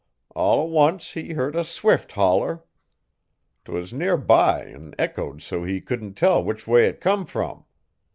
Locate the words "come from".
6.99-7.65